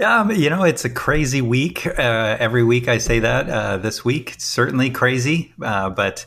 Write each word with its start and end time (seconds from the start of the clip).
Um, 0.00 0.30
you 0.30 0.48
know, 0.48 0.62
it's 0.62 0.84
a 0.84 0.90
crazy 0.90 1.40
week. 1.40 1.84
Uh, 1.86 2.36
every 2.38 2.62
week 2.62 2.86
I 2.86 2.98
say 2.98 3.18
that. 3.18 3.50
Uh, 3.50 3.76
this 3.78 4.04
week, 4.04 4.34
it's 4.34 4.44
certainly 4.44 4.90
crazy. 4.90 5.52
Uh, 5.60 5.90
but 5.90 6.24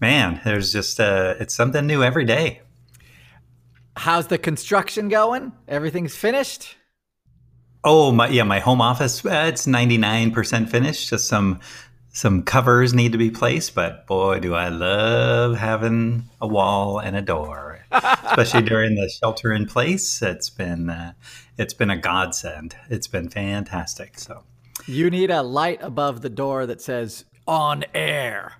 man, 0.00 0.40
there's 0.44 0.72
just 0.72 0.98
uh, 0.98 1.34
it's 1.38 1.54
something 1.54 1.86
new 1.86 2.02
every 2.02 2.24
day. 2.24 2.62
How's 3.96 4.28
the 4.28 4.38
construction 4.38 5.08
going? 5.08 5.52
Everything's 5.68 6.16
finished. 6.16 6.76
Oh 7.84 8.10
my, 8.10 8.28
yeah, 8.28 8.44
my 8.44 8.60
home 8.60 8.80
office. 8.80 9.24
Uh, 9.24 9.50
it's 9.52 9.66
ninety 9.66 9.98
nine 9.98 10.30
percent 10.30 10.70
finished. 10.70 11.10
Just 11.10 11.28
some 11.28 11.60
some 12.08 12.42
covers 12.42 12.94
need 12.94 13.12
to 13.12 13.18
be 13.18 13.30
placed. 13.30 13.74
But 13.74 14.06
boy, 14.06 14.40
do 14.40 14.54
I 14.54 14.68
love 14.68 15.58
having 15.58 16.24
a 16.40 16.46
wall 16.48 16.98
and 16.98 17.16
a 17.16 17.22
door, 17.22 17.69
especially 17.90 18.62
during 18.62 18.94
the 18.94 19.08
shelter 19.08 19.52
in 19.52 19.66
place. 19.66 20.22
It's 20.22 20.50
been 20.50 20.90
uh, 20.90 21.12
it's 21.58 21.74
been 21.74 21.90
a 21.90 21.96
godsend. 21.96 22.76
It's 22.88 23.06
been 23.06 23.28
fantastic. 23.28 24.18
So 24.18 24.44
you 24.86 25.10
need 25.10 25.30
a 25.30 25.42
light 25.42 25.82
above 25.82 26.22
the 26.22 26.30
door 26.30 26.66
that 26.66 26.80
says 26.80 27.24
"on 27.46 27.84
air." 27.94 28.54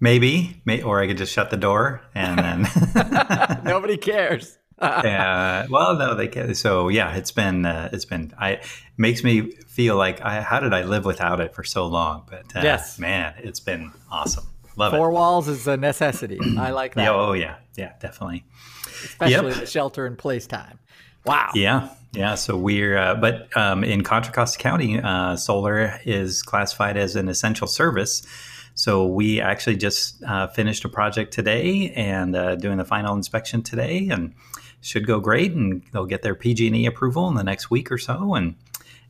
Maybe, 0.00 0.60
may, 0.64 0.82
or 0.82 1.00
I 1.00 1.06
could 1.06 1.16
just 1.16 1.32
shut 1.32 1.50
the 1.50 1.56
door 1.56 2.02
and 2.14 2.38
then 2.38 3.62
nobody 3.64 3.96
cares. 3.96 4.58
uh, 4.78 5.66
well, 5.70 5.96
no, 5.96 6.14
they 6.14 6.28
can. 6.28 6.54
So 6.54 6.88
yeah, 6.88 7.14
it's 7.14 7.30
been 7.30 7.64
uh, 7.64 7.90
it's 7.92 8.04
been. 8.04 8.32
I 8.38 8.50
it 8.50 8.66
makes 8.96 9.22
me 9.22 9.52
feel 9.66 9.96
like 9.96 10.20
I, 10.20 10.40
how 10.42 10.60
did 10.60 10.74
I 10.74 10.82
live 10.82 11.04
without 11.04 11.40
it 11.40 11.54
for 11.54 11.62
so 11.62 11.86
long? 11.86 12.26
But 12.28 12.56
uh, 12.56 12.60
yes, 12.62 12.98
man, 12.98 13.34
it's 13.38 13.60
been 13.60 13.92
awesome. 14.10 14.46
Love 14.76 14.92
Four 14.92 15.10
it. 15.10 15.12
walls 15.12 15.48
is 15.48 15.66
a 15.66 15.76
necessity. 15.76 16.40
I 16.58 16.70
like 16.70 16.94
that. 16.94 17.04
Yeah, 17.04 17.14
oh 17.14 17.32
yeah, 17.32 17.56
yeah, 17.76 17.92
definitely. 18.00 18.44
Especially 18.86 19.50
yep. 19.50 19.60
the 19.60 19.66
shelter 19.66 20.06
in 20.06 20.16
place 20.16 20.46
time. 20.46 20.78
Wow. 21.24 21.50
Yeah, 21.54 21.88
yeah. 22.12 22.34
So 22.34 22.56
we're, 22.56 22.96
uh, 22.98 23.14
but 23.14 23.54
um, 23.56 23.82
in 23.82 24.02
Contra 24.02 24.32
Costa 24.32 24.58
County, 24.58 25.00
uh, 25.00 25.36
solar 25.36 26.00
is 26.04 26.42
classified 26.42 26.96
as 26.96 27.16
an 27.16 27.28
essential 27.28 27.66
service. 27.66 28.26
So 28.74 29.06
we 29.06 29.40
actually 29.40 29.76
just 29.76 30.22
uh, 30.24 30.48
finished 30.48 30.84
a 30.84 30.88
project 30.88 31.32
today 31.32 31.92
and 31.94 32.34
uh, 32.34 32.56
doing 32.56 32.76
the 32.76 32.84
final 32.84 33.14
inspection 33.14 33.62
today, 33.62 34.08
and 34.10 34.34
should 34.80 35.06
go 35.06 35.20
great. 35.20 35.52
And 35.52 35.82
they'll 35.92 36.06
get 36.06 36.22
their 36.22 36.34
PG&E 36.34 36.84
approval 36.84 37.28
in 37.28 37.34
the 37.34 37.44
next 37.44 37.70
week 37.70 37.90
or 37.92 37.98
so, 37.98 38.34
and 38.34 38.56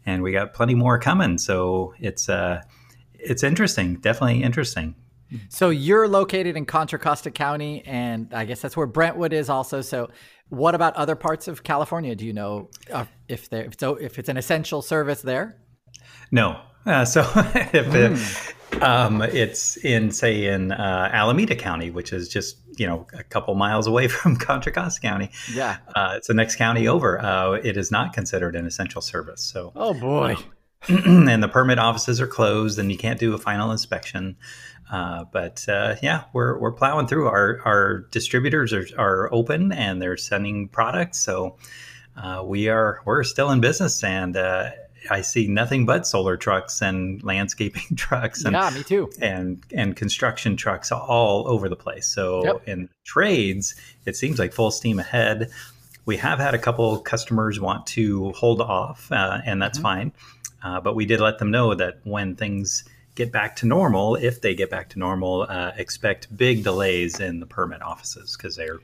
and 0.07 0.23
we 0.23 0.33
got 0.33 0.53
plenty 0.53 0.75
more 0.75 0.99
coming. 0.99 1.39
So 1.39 1.95
it's 1.99 2.29
uh, 2.29 2.63
it's 3.15 3.43
interesting, 3.43 3.97
definitely 3.97 4.43
interesting. 4.43 4.95
So 5.49 5.71
you're 5.71 6.07
located 6.09 6.57
in 6.57 6.67
Contra 6.67 6.99
Costa 6.99 7.31
County, 7.31 7.83
and 7.87 8.33
I 8.33 8.45
guess 8.45 8.61
that's 8.61 8.77
where 8.77 8.87
Brentwood 8.87 9.33
is 9.33 9.49
also. 9.49 9.81
So 9.81 10.11
what 10.49 10.75
about 10.75 10.95
other 10.97 11.17
parts 11.17 11.49
of 11.49 11.63
California? 11.63 12.15
Do 12.15 12.27
you 12.27 12.33
know 12.33 12.71
uh, 12.93 13.07
if 13.29 13.49
there 13.49 13.65
if 13.65 13.79
so 13.79 13.97
if 13.97 14.19
it's 14.19 14.29
an 14.29 14.37
essential 14.37 14.83
service 14.83 15.23
there? 15.23 15.57
No. 16.31 16.61
Uh, 16.87 17.05
so 17.05 17.21
if 17.35 17.87
mm. 17.87 18.73
it, 18.73 18.83
um, 18.83 19.23
it's 19.23 19.77
in 19.79 20.11
say 20.11 20.47
in 20.47 20.73
uh, 20.73 21.11
Alameda 21.13 21.57
County, 21.57 21.91
which 21.91 22.13
is 22.13 22.29
just 22.29 22.59
you 22.77 22.87
know 22.87 23.07
a 23.15 23.23
couple 23.23 23.55
miles 23.55 23.87
away 23.87 24.09
from 24.09 24.37
Contra 24.37 24.73
Costa 24.73 25.01
County. 25.01 25.31
Yeah, 25.53 25.79
uh, 25.95 26.15
it's 26.17 26.29
the 26.29 26.35
next 26.35 26.57
county 26.57 26.87
over. 26.87 27.21
Uh, 27.21 27.53
it 27.53 27.77
is 27.77 27.91
not 27.91 28.13
considered 28.13 28.57
an 28.57 28.67
essential 28.67 29.01
service. 29.01 29.43
So 29.43 29.73
oh 29.75 29.95
boy. 29.95 30.37
and 30.89 31.43
the 31.43 31.49
permit 31.49 31.79
offices 31.79 32.21
are 32.21 32.27
closed, 32.27 32.79
and 32.79 32.93
you 32.93 32.99
can't 32.99 33.19
do 33.19 33.33
a 33.33 33.39
final 33.39 33.71
inspection. 33.73 34.37
Uh, 34.91 35.25
but 35.33 35.67
uh, 35.69 35.97
yeah, 36.03 36.25
we're 36.33 36.59
we're 36.59 36.73
plowing 36.73 37.07
through. 37.07 37.27
Our 37.27 37.61
our 37.65 37.99
distributors 38.11 38.73
are, 38.73 38.87
are 38.99 39.33
open 39.33 39.73
and 39.73 40.01
they're 40.01 40.17
sending 40.17 40.69
products, 40.69 41.19
so 41.19 41.57
uh, 42.17 42.43
we 42.45 42.69
are 42.69 43.01
we're 43.05 43.25
still 43.25 43.51
in 43.51 43.61
business. 43.61 44.05
And 44.05 44.37
uh, 44.37 44.71
I 45.11 45.23
see 45.23 45.47
nothing 45.47 45.87
but 45.87 46.07
solar 46.07 46.37
trucks 46.37 46.83
and 46.83 47.23
landscaping 47.23 47.97
trucks. 47.97 48.45
And, 48.45 48.53
yeah, 48.53 48.71
me 48.71 48.83
too. 48.83 49.11
And 49.21 49.63
and 49.75 49.97
construction 49.97 50.57
trucks 50.57 50.93
all 50.93 51.49
over 51.49 51.69
the 51.69 51.77
place. 51.77 52.07
So 52.07 52.45
yep. 52.45 52.69
in 52.69 52.89
trades, 53.05 53.75
it 54.07 54.17
seems 54.17 54.39
like 54.39 54.53
full 54.53 54.71
steam 54.71 54.99
ahead. 54.99 55.51
We 56.07 56.19
have 56.19 56.39
had 56.39 56.55
a 56.55 56.59
couple 56.59 56.99
customers 57.01 57.59
want 57.59 57.87
to 57.89 58.33
hold 58.33 58.61
off, 58.61 59.11
uh, 59.11 59.41
and 59.47 59.63
that's 59.63 59.79
mm-hmm. 59.79 59.83
fine. 59.83 60.13
Uh, 60.63 60.81
but 60.81 60.95
we 60.95 61.07
did 61.07 61.21
let 61.21 61.39
them 61.39 61.51
know 61.51 61.75
that 61.75 62.01
when 62.05 62.37
things 62.37 62.85
get 63.15 63.33
back 63.33 63.57
to 63.57 63.67
normal, 63.67 64.17
if 64.17 64.41
they 64.41 64.55
get 64.55 64.71
back 64.71 64.91
to 64.91 64.99
normal, 64.99 65.47
uh, 65.49 65.73
expect 65.77 66.35
big 66.37 66.65
delays 66.65 67.21
in 67.21 67.41
the 67.41 67.47
permit 67.47 67.83
offices 67.83 68.37
because 68.37 68.57
they're 68.57 68.81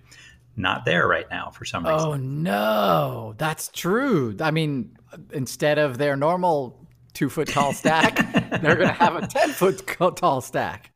not 0.57 0.85
there 0.85 1.07
right 1.07 1.29
now 1.31 1.51
for 1.51 1.65
some 1.65 1.87
reason. 1.87 2.09
Oh 2.09 2.15
no, 2.17 3.35
that's 3.39 3.69
true. 3.69 4.37
I 4.41 4.51
mean, 4.51 4.97
instead 5.33 5.79
of 5.79 5.99
their 5.99 6.17
normal 6.17 6.87
two 7.13 7.29
foot 7.29 7.49
tall 7.49 7.73
stack, 7.73 8.17
they're 8.63 8.77
going 8.77 8.89
to 8.89 8.93
have 8.93 9.17
a 9.17 9.27
ten 9.27 9.51
foot 9.51 9.87
tall 10.17 10.41
stack. 10.41 10.91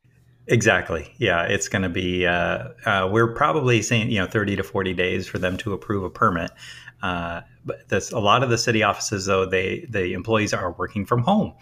Exactly. 0.47 1.15
Yeah, 1.17 1.45
it's 1.45 1.69
going 1.69 1.83
to 1.83 1.89
be. 1.89 2.27
Uh, 2.27 2.69
uh, 2.85 3.09
we're 3.11 3.35
probably 3.35 3.83
saying 3.83 4.11
you 4.11 4.19
know 4.19 4.27
thirty 4.27 4.57
to 4.57 4.63
forty 4.63 4.93
days 4.93 5.27
for 5.27 5.39
them 5.39 5.57
to 5.59 5.73
approve 5.73 6.05
a 6.05 6.11
permit. 6.11 6.51
Uh, 7.03 7.43
but 7.65 7.89
this, 7.89 8.11
a 8.13 8.19
lot 8.19 8.43
of 8.43 8.51
the 8.51 8.59
city 8.59 8.83
offices, 8.83 9.27
though, 9.27 9.47
they 9.47 9.87
the 9.89 10.13
employees 10.13 10.53
are 10.53 10.73
working 10.73 11.07
from 11.07 11.23
home, 11.23 11.55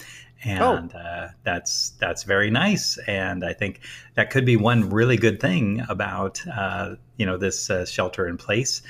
and 0.44 0.92
oh. 0.94 0.98
uh, 0.98 1.28
that's 1.44 1.90
that's 2.00 2.24
very 2.24 2.50
nice. 2.50 2.98
And 3.06 3.44
I 3.44 3.52
think 3.52 3.80
that 4.14 4.30
could 4.30 4.44
be 4.44 4.56
one 4.56 4.90
really 4.90 5.16
good 5.16 5.40
thing 5.40 5.84
about 5.88 6.40
uh, 6.46 6.96
you 7.16 7.26
know 7.26 7.36
this 7.36 7.70
uh, 7.70 7.86
shelter 7.86 8.26
in 8.26 8.36
place 8.36 8.82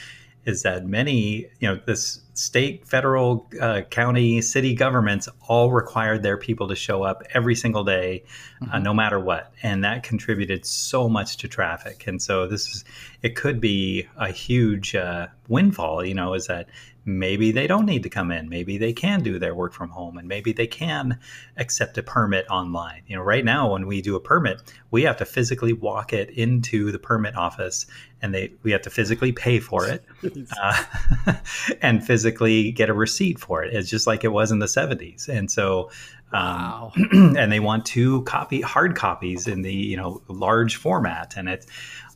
is 0.44 0.62
that 0.62 0.86
many 0.86 1.46
you 1.60 1.68
know 1.68 1.80
this 1.86 2.20
state, 2.34 2.86
federal, 2.86 3.48
uh, 3.60 3.82
county, 3.82 4.40
city 4.40 4.74
governments 4.74 5.28
all 5.48 5.70
required 5.70 6.22
their 6.22 6.36
people 6.36 6.68
to 6.68 6.74
show 6.74 7.02
up 7.02 7.22
every 7.34 7.54
single 7.54 7.84
day, 7.84 8.24
uh, 8.60 8.64
mm-hmm. 8.66 8.82
no 8.82 8.94
matter 8.94 9.20
what, 9.20 9.52
and 9.62 9.84
that 9.84 10.02
contributed 10.02 10.64
so 10.64 11.08
much 11.08 11.36
to 11.38 11.48
traffic. 11.48 12.06
And 12.06 12.22
so 12.22 12.46
this 12.46 12.66
is 12.68 12.84
it 13.22 13.36
could 13.36 13.60
be 13.60 14.08
a 14.16 14.30
huge 14.30 14.94
uh, 14.94 15.28
windfall. 15.48 16.04
You 16.04 16.14
know, 16.14 16.34
is 16.34 16.46
that 16.46 16.68
maybe 17.04 17.50
they 17.50 17.66
don't 17.66 17.86
need 17.86 18.02
to 18.04 18.08
come 18.08 18.30
in 18.30 18.48
maybe 18.48 18.78
they 18.78 18.92
can 18.92 19.22
do 19.22 19.38
their 19.38 19.54
work 19.54 19.72
from 19.72 19.90
home 19.90 20.16
and 20.18 20.28
maybe 20.28 20.52
they 20.52 20.66
can 20.66 21.18
accept 21.56 21.98
a 21.98 22.02
permit 22.02 22.46
online 22.48 23.02
you 23.06 23.16
know 23.16 23.22
right 23.22 23.44
now 23.44 23.72
when 23.72 23.86
we 23.86 24.00
do 24.00 24.14
a 24.14 24.20
permit 24.20 24.62
we 24.92 25.02
have 25.02 25.16
to 25.16 25.24
physically 25.24 25.72
walk 25.72 26.12
it 26.12 26.30
into 26.30 26.92
the 26.92 26.98
permit 26.98 27.34
office 27.34 27.86
and 28.20 28.32
they 28.32 28.52
we 28.62 28.70
have 28.70 28.82
to 28.82 28.90
physically 28.90 29.32
pay 29.32 29.58
for 29.58 29.88
it 29.88 30.04
uh, 30.62 30.84
and 31.82 32.06
physically 32.06 32.21
get 32.30 32.88
a 32.88 32.94
receipt 32.94 33.38
for 33.38 33.62
it. 33.62 33.74
It's 33.74 33.90
just 33.90 34.06
like 34.06 34.24
it 34.24 34.32
was 34.32 34.50
in 34.50 34.58
the 34.58 34.66
70s 34.66 35.28
and 35.28 35.50
so 35.50 35.90
um, 36.32 36.92
and 37.36 37.52
they 37.52 37.60
want 37.60 37.84
two 37.84 38.22
copy 38.22 38.60
hard 38.60 38.96
copies 38.96 39.46
in 39.46 39.62
the 39.62 39.72
you 39.72 39.96
know 39.96 40.22
large 40.28 40.76
format. 40.76 41.34
And 41.36 41.48
it's 41.48 41.66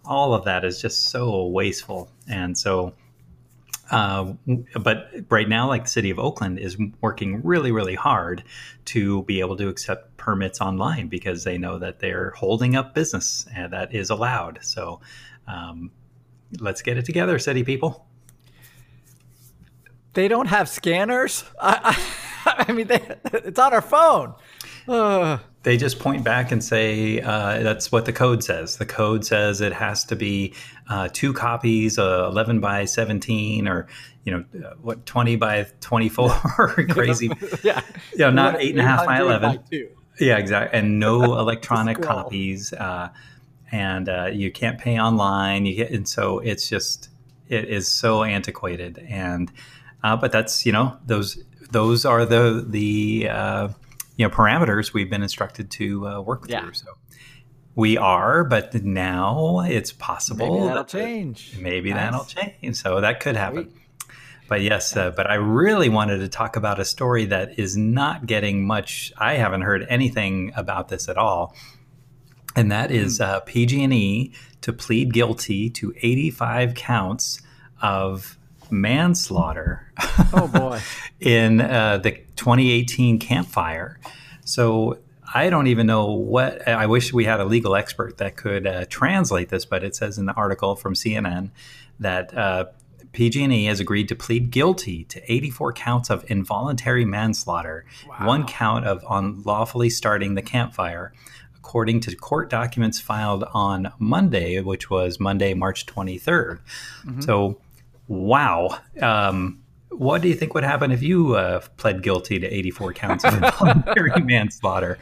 all 0.05 0.35
of 0.35 0.45
that 0.45 0.65
is 0.65 0.81
just 0.81 1.11
so 1.11 1.47
wasteful. 1.47 2.11
And 2.29 2.57
so 2.57 2.95
uh, 3.91 4.33
but 4.81 5.11
right 5.29 5.49
now, 5.49 5.69
like 5.69 5.85
the 5.85 5.91
city 5.91 6.11
of 6.11 6.19
Oakland 6.19 6.59
is 6.59 6.77
working 7.01 7.41
really, 7.45 7.71
really 7.71 7.95
hard 7.95 8.43
to 8.87 9.23
be 9.25 9.41
able 9.41 9.57
to 9.57 9.69
accept 9.69 10.17
permits 10.17 10.61
online 10.61 11.09
because 11.09 11.45
they 11.45 11.57
know 11.57 11.79
that 11.79 12.01
they're 12.01 12.31
holding 12.31 12.75
up 12.75 12.95
business 12.95 13.47
and 13.55 13.73
that 13.73 13.95
is 13.95 14.11
allowed. 14.11 14.59
So 14.63 15.01
um, 15.47 15.93
let's 16.59 16.83
get 16.83 16.97
it 16.97 17.05
together, 17.05 17.39
city 17.39 17.63
people. 17.63 18.06
They 20.17 20.29
don't 20.29 20.47
have 20.47 20.67
scanners. 20.71 21.45
I, 21.61 21.95
I, 22.47 22.65
I 22.69 22.73
mean, 22.73 22.87
they, 22.87 23.07
it's 23.35 23.59
on 23.59 23.75
our 23.75 23.83
phone. 23.83 24.33
Uh, 24.89 25.37
they 25.63 25.77
just 25.77 25.99
point 25.99 26.25
back 26.25 26.51
and 26.51 26.65
say 26.65 27.21
uh, 27.21 27.63
that's 27.63 27.93
what 27.93 28.07
the 28.07 28.15
code 28.15 28.43
says. 28.43 28.79
The 28.79 28.87
code 28.87 29.27
says 29.27 29.61
it 29.61 29.75
has 29.75 30.07
to 30.07 30.17
be 30.17 30.55
uh, 30.89 31.11
two 31.13 31.35
copies, 31.35 31.99
uh, 31.99 32.29
11 32.31 32.61
by 32.61 32.87
17, 32.87 33.69
or 33.69 33.89
you 34.25 34.33
know 34.33 34.45
uh, 34.67 34.73
what, 34.81 35.05
20 35.05 35.37
by 35.37 35.67
24, 35.83 36.31
crazy. 36.89 37.31
yeah, 37.63 37.83
you 38.13 38.21
know, 38.21 38.31
not 38.31 38.59
eight 38.59 38.71
and 38.71 38.81
a 38.81 38.85
half 38.85 39.05
by 39.05 39.21
11. 39.21 39.61
By. 39.71 39.83
Yeah, 40.19 40.39
exactly. 40.39 40.79
And 40.79 40.99
no 40.99 41.39
electronic 41.39 42.01
copies, 42.01 42.73
uh, 42.73 43.11
and 43.71 44.09
uh, 44.09 44.31
you 44.33 44.51
can't 44.51 44.79
pay 44.79 44.99
online. 44.99 45.67
You 45.67 45.77
get, 45.77 45.91
and 45.91 46.09
so 46.09 46.39
it's 46.39 46.71
just 46.71 47.11
it 47.51 47.69
is 47.69 47.87
so 47.87 48.23
antiquated. 48.23 49.05
And 49.11 49.53
uh, 50.03 50.17
but 50.17 50.33
that's 50.33 50.65
you 50.67 50.73
know 50.73 50.97
those 51.07 51.39
those 51.71 52.05
are 52.05 52.25
the 52.25 52.65
the 52.69 53.29
uh, 53.29 53.69
you 54.17 54.27
know 54.29 54.35
parameters 54.35 54.93
we've 54.93 55.11
been 55.11 55.23
instructed 55.23 55.71
to 55.73 56.07
uh, 56.09 56.21
work 56.21 56.45
Yeah. 56.49 56.63
through. 56.63 56.75
So 56.75 56.87
we 57.75 57.99
are, 57.99 58.45
but 58.45 58.73
now 58.85 59.61
it's 59.61 59.93
possible 59.93 60.47
Maybe 60.55 60.67
that'll 60.69 60.83
that- 60.85 60.89
change. 60.89 61.59
Maybe 61.61 61.91
Nice. 61.93 62.01
that'll 62.11 62.25
change. 62.25 62.77
So 62.77 63.01
that 63.01 63.21
could 63.21 63.37
happen. 63.37 63.65
Sweet. 63.71 63.83
But 64.49 64.61
yes, 64.63 64.97
uh, 64.97 65.11
but 65.11 65.29
I 65.29 65.35
really 65.35 65.89
wanted 65.89 66.19
to 66.19 66.29
talk 66.29 66.55
about 66.55 66.79
a 66.79 66.85
story 66.85 67.25
that 67.27 67.59
is 67.59 67.77
not 67.77 68.27
getting 68.27 68.65
much. 68.65 69.13
I 69.19 69.35
haven't 69.35 69.63
heard 69.63 69.85
anything 69.89 70.53
about 70.55 70.89
this 70.89 71.09
at 71.09 71.19
all, 71.19 71.53
and 72.55 72.71
that 72.71 72.93
is 72.93 73.21
uh, 73.21 73.41
PG&E 73.41 74.33
to 74.61 74.73
plead 74.73 75.13
guilty 75.13 75.69
to 75.71 75.93
85 76.01 76.75
counts 76.75 77.43
of 77.83 78.39
manslaughter 78.71 79.93
Oh 80.33 80.49
boy. 80.49 80.81
in 81.21 81.61
uh, 81.61 81.99
the 81.99 82.13
2018 82.37 83.19
Camp 83.19 83.49
Fire. 83.49 83.99
So 84.45 84.99
I 85.33 85.51
don't 85.51 85.67
even 85.67 85.87
know 85.87 86.07
what. 86.07 86.67
I 86.69 86.87
wish 86.87 87.13
we 87.13 87.25
had 87.25 87.41
a 87.41 87.45
legal 87.45 87.75
expert 87.75 88.19
that 88.19 88.37
could 88.37 88.67
uh, 88.67 88.85
translate 88.89 89.49
this, 89.49 89.65
but 89.65 89.83
it 89.83 89.97
says 89.97 90.19
in 90.19 90.27
the 90.27 90.35
article 90.35 90.77
from 90.77 90.95
CNN 90.95 91.51
that 91.99 92.37
uh, 92.37 92.67
PG&E 93.13 93.65
has 93.65 93.81
agreed 93.81 94.09
to 94.09 94.15
plead 94.15 94.51
guilty 94.51 95.05
to 95.05 95.33
84 95.33 95.73
counts 95.73 96.11
of 96.11 96.25
involuntary 96.31 97.05
manslaughter, 97.05 97.85
one 98.27 98.47
count 98.47 98.87
of 98.87 99.05
unlawfully 99.09 99.91
starting 99.91 100.35
the 100.35 100.43
Camp 100.43 100.75
Fire. 100.75 101.13
According 101.57 102.01
to 102.01 102.15
court 102.15 102.49
documents 102.49 103.01
filed 103.01 103.43
on 103.53 103.93
Monday, 103.99 104.61
which 104.61 104.89
was 104.89 105.19
Monday, 105.19 105.53
March 105.55 105.85
23rd. 105.87 106.61
So, 107.21 107.59
wow. 108.09 108.79
Um, 109.01 109.63
what 109.91 110.21
do 110.21 110.29
you 110.29 110.35
think 110.35 110.53
would 110.55 110.65
happen 110.65 110.91
if 110.91 111.03
you 111.03 111.37
uh, 111.37 111.61
pled 111.79 112.03
guilty 112.03 112.39
to 112.39 112.47
84 112.47 112.93
counts 112.93 113.25
of 113.25 113.35
involuntary 113.43 114.21
manslaughter? 114.23 114.99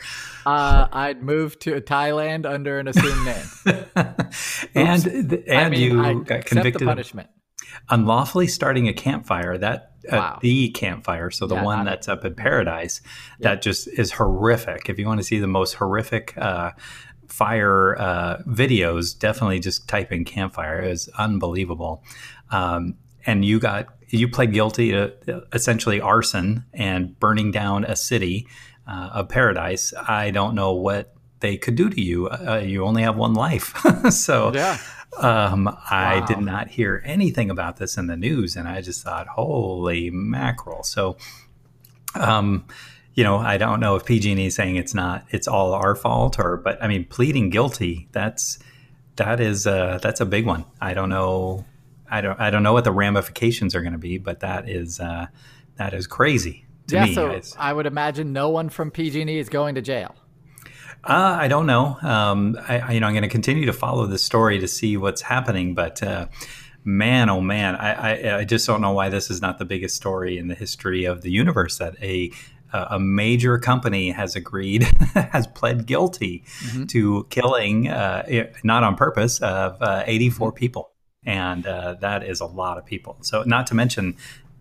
Uh, 0.47 0.87
I'd 0.93 1.23
move 1.23 1.59
to 1.61 1.81
Thailand 1.81 2.47
under 2.47 2.79
an 2.79 2.87
assumed 2.89 3.25
name. 3.25 3.85
and 4.75 5.03
th- 5.03 5.45
and 5.49 5.67
I 5.67 5.69
mean, 5.69 5.81
you 5.81 6.03
I'd 6.05 6.25
got 6.27 6.45
convicted 6.45 6.81
the 6.81 6.85
of 6.85 6.89
punishment. 6.89 7.29
unlawfully 7.91 8.47
starting 8.47 8.87
a 8.89 8.93
campfire. 8.93 9.59
That 9.59 9.93
uh, 10.11 10.17
Wow. 10.17 10.39
the 10.43 10.69
campfire, 10.71 11.31
so 11.31 11.47
the 11.47 11.55
Yeah, 11.57 11.65
one 11.65 11.85
that's 11.87 12.09
up 12.09 12.25
in 12.25 12.35
Paradise, 12.35 13.01
that 13.41 13.63
just 13.63 13.89
is 13.89 14.13
horrific. 14.13 14.89
If 14.89 14.99
you 14.99 15.07
want 15.07 15.19
to 15.21 15.25
see 15.25 15.39
the 15.41 15.47
most 15.49 15.73
horrific 15.75 16.35
uh, 16.37 16.73
fire 17.29 17.97
uh, 17.99 18.39
videos, 18.47 19.19
definitely 19.19 19.61
just 19.61 19.89
type 19.89 20.13
in 20.13 20.25
Camp 20.25 20.55
Fire. 20.55 20.81
It 20.83 20.89
was 20.91 21.09
unbelievable. 21.19 22.03
Um, 22.51 22.95
and 23.27 23.45
you 23.45 23.59
got 23.59 23.87
you 24.09 24.29
pled 24.29 24.53
guilty 24.53 24.91
to 24.93 25.13
uh, 25.37 25.41
essentially 25.53 26.01
arson 26.01 26.65
and 26.73 27.19
burning 27.19 27.51
down 27.51 27.85
a 27.85 27.97
city 27.97 28.47
uh, 28.87 29.11
of 29.15 29.29
Paradise. 29.29 29.93
I 30.07 30.31
don't 30.31 30.55
know 30.55 30.73
what 30.73 31.15
they 31.41 31.57
could 31.57 31.75
do 31.75 31.89
to 31.91 32.01
you. 32.01 32.29
Uh, 32.29 32.63
you 32.65 32.85
only 32.85 33.03
have 33.03 33.17
one 33.17 33.35
life, 33.35 33.75
so 34.11 34.53
Yeah. 34.55 34.79
um, 35.21 35.69
I 35.91 36.21
Wow. 36.21 36.27
did 36.27 36.39
not 36.41 36.69
hear 36.69 37.03
anything 37.05 37.51
about 37.51 37.77
this 37.79 37.97
in 37.97 38.07
the 38.07 38.17
news, 38.17 38.57
and 38.57 38.69
I 38.69 38.81
just 38.83 39.03
thought, 39.03 39.27
holy 39.27 40.11
mackerel! 40.11 40.83
So, 40.85 41.17
um, 42.15 42.65
you 43.15 43.23
know, 43.23 43.37
I 43.37 43.57
don't 43.59 43.81
know 43.81 43.95
if 43.97 44.05
PG&E 44.05 44.47
is 44.47 44.55
saying 44.55 44.77
it's 44.77 44.95
not, 44.95 45.25
it's 45.31 45.47
all 45.47 45.73
our 45.73 45.95
fault, 45.95 46.39
or, 46.39 46.57
but 46.57 46.83
I 46.83 46.89
mean, 46.89 47.05
pleading 47.05 47.51
guilty, 47.51 48.09
that's 48.13 48.59
that 49.17 49.39
is 49.41 49.67
uh, 49.67 49.99
that's 50.03 50.21
a 50.21 50.27
big 50.27 50.45
one. 50.45 50.65
I 50.81 50.95
don't 50.95 51.09
know, 51.09 51.65
I 52.11 52.21
don't, 52.21 52.41
I 52.41 52.51
don't 52.51 52.65
know 52.65 52.73
what 52.73 52.85
the 52.85 52.93
ramifications 52.93 53.75
are 53.77 53.81
going 53.83 53.93
to 53.93 53.99
be, 53.99 54.19
but 54.19 54.41
that 54.41 54.69
is 54.69 54.99
uh, 54.99 55.27
that 55.77 55.95
is 55.95 56.07
crazy 56.07 56.67
to 56.89 56.97
yeah. 56.97 57.05
me. 57.05 57.15
So 57.15 57.27
It's- 57.29 57.55
I 57.59 57.73
would 57.73 57.87
imagine 57.87 58.33
no 58.33 58.51
one 58.51 58.69
from 58.69 58.91
PG&E 58.91 59.39
is 59.39 59.49
going 59.49 59.77
to 59.77 59.83
jail. 59.83 60.15
Uh, 61.05 61.37
I 61.39 61.49
don't 61.49 61.67
know. 61.67 61.97
Um, 62.03 62.59
I, 62.69 62.79
I- 62.81 62.93
you 62.93 63.01
know, 63.01 63.07
I'm 63.07 63.13
going 63.13 63.23
to 63.23 63.29
continue 63.29 63.67
to 63.67 63.73
follow 63.73 64.07
this 64.07 64.25
story 64.25 64.59
to 64.59 64.67
see 64.67 64.97
what's 64.97 65.23
happening, 65.23 65.75
but 65.75 66.03
uh, 66.03 66.27
man, 66.85 67.31
oh 67.31 67.41
man, 67.41 67.77
I, 67.77 67.93
I, 67.93 68.39
I 68.39 68.45
just 68.45 68.67
don't 68.67 68.81
know 68.81 68.93
why 68.93 69.09
this 69.09 69.31
is 69.31 69.41
not 69.41 69.59
the 69.59 69.65
biggest 69.65 69.97
story 69.97 70.39
in 70.39 70.49
the 70.49 70.55
history 70.55 71.05
of 71.05 71.23
the 71.23 71.31
universe 71.31 71.79
that 71.79 71.95
a 72.03 72.31
a 72.91 72.99
major 72.99 73.59
company 73.59 74.11
has 74.11 74.35
agreed, 74.37 74.83
has 75.15 75.47
pled 75.47 75.87
guilty 75.87 76.45
to 76.89 77.27
killing, 77.31 77.89
uh, 77.89 78.25
not 78.63 78.83
on 78.83 78.97
purpose, 78.97 79.41
of 79.41 79.81
uh, 79.81 80.03
84 80.07 80.53
people, 80.53 80.91
and 81.25 81.67
uh, 81.67 81.95
that 82.01 82.25
is 82.25 82.41
a 82.41 82.47
lot 82.47 82.79
of 82.79 82.85
people. 82.85 83.19
So, 83.23 83.43
not 83.45 83.67
to 83.69 83.75
mention 83.75 84.17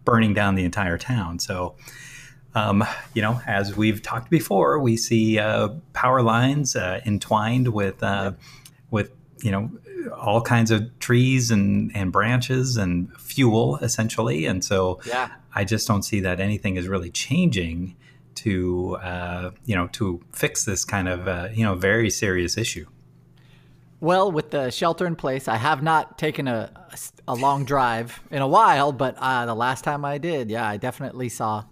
burning 0.06 0.34
down 0.34 0.56
the 0.56 0.64
entire 0.64 0.98
town. 0.98 1.40
So, 1.40 1.76
um, 2.56 2.84
you 3.14 3.22
know, 3.22 3.42
as 3.48 3.76
we've 3.76 4.02
talked 4.02 4.30
before, 4.30 4.80
we 4.80 4.98
see 4.98 5.40
uh, 5.40 5.70
power 5.94 6.22
lines 6.22 6.76
uh, 6.76 7.02
entwined 7.06 7.70
with 7.70 8.04
uh, 8.04 8.34
with 8.92 9.12
you 9.42 9.52
know 9.52 9.72
all 10.16 10.42
kinds 10.42 10.70
of 10.70 11.00
trees 11.00 11.50
and 11.50 11.92
and 11.96 12.12
branches 12.12 12.78
and 12.78 13.16
fuel 13.18 13.78
essentially, 13.78 14.46
and 14.46 14.64
so 14.64 15.00
Yeah. 15.06 15.30
I 15.56 15.64
just 15.64 15.88
don't 15.88 16.04
see 16.04 16.20
that 16.22 16.40
anything 16.40 16.78
is 16.78 16.88
really 16.88 17.12
changing 17.12 17.96
to 18.36 18.96
uh, 19.02 19.52
you 19.66 19.76
know 19.76 19.88
to 19.90 20.22
fix 20.32 20.66
this 20.66 20.86
kind 20.86 21.08
of 21.08 21.28
uh, 21.28 21.50
you 21.54 21.64
know 21.64 21.76
very 21.76 22.10
serious 22.10 22.58
issue. 22.58 22.86
Well, 24.00 24.32
with 24.32 24.52
the 24.52 24.70
shelter 24.70 25.08
in 25.08 25.16
place, 25.16 25.48
I 25.48 25.56
have 25.56 25.82
not 25.82 26.18
taken 26.18 26.48
a, 26.50 26.70
a 27.26 27.34
long 27.36 27.64
drive 27.64 28.20
in 28.32 28.42
a 28.42 28.48
while, 28.48 28.92
but 28.92 29.16
uh, 29.18 29.46
the 29.46 29.56
last 29.56 29.86
time 29.86 30.04
I 30.04 30.18
did, 30.18 30.50
yeah, 30.50 30.68
I 30.68 30.76
definitely 30.76 31.30
saw 31.30 31.64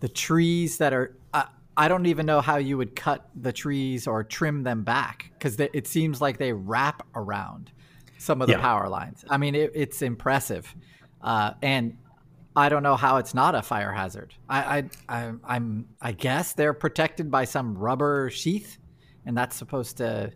the 0.00 0.08
trees 0.08 0.78
that 0.78 0.94
are. 0.94 1.14
I 1.34 1.46
I 1.76 1.88
don't 1.88 2.06
even 2.06 2.26
know 2.26 2.40
how 2.40 2.56
you 2.56 2.78
would 2.78 2.96
cut 2.96 3.28
the 3.34 3.52
trees 3.52 4.06
or 4.06 4.24
trim 4.24 4.62
them 4.62 4.82
back 4.82 5.30
because 5.34 5.58
it 5.60 5.86
seems 5.86 6.20
like 6.20 6.38
they 6.38 6.52
wrap 6.52 7.06
around 7.14 7.70
some 8.18 8.40
of 8.40 8.46
the 8.46 8.54
Yeah. 8.54 8.60
power 8.60 8.88
lines. 8.88 9.24
I 9.28 9.36
mean, 9.36 9.54
it, 9.54 9.72
it's 9.74 10.00
impressive, 10.00 10.74
uh, 11.22 11.52
and 11.60 11.96
I 12.54 12.68
don't 12.68 12.82
know 12.82 12.96
how 12.96 13.16
it's 13.16 13.34
not 13.34 13.54
a 13.54 13.62
fire 13.62 13.92
hazard. 13.92 14.34
I, 14.48 14.58
I, 15.08 15.24
I 15.24 15.32
I'm 15.44 15.88
I 16.00 16.12
guess 16.12 16.52
they're 16.52 16.74
protected 16.74 17.30
by 17.30 17.44
some 17.44 17.76
rubber 17.76 18.30
sheath, 18.30 18.78
and 19.24 19.36
that's 19.36 19.56
supposed 19.56 19.98
to 19.98 20.32